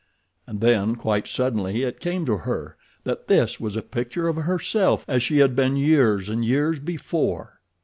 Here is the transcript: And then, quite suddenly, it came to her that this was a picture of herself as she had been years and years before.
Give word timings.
And 0.47 0.61
then, 0.61 0.95
quite 0.95 1.27
suddenly, 1.27 1.83
it 1.83 1.99
came 1.99 2.25
to 2.25 2.37
her 2.37 2.75
that 3.03 3.27
this 3.27 3.59
was 3.59 3.75
a 3.77 3.83
picture 3.83 4.27
of 4.27 4.35
herself 4.35 5.05
as 5.07 5.21
she 5.21 5.37
had 5.37 5.55
been 5.55 5.75
years 5.75 6.27
and 6.27 6.43
years 6.43 6.79
before. 6.79 7.59